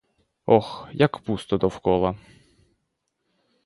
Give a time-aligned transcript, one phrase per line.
[0.45, 2.15] Ох, як пусто довкола!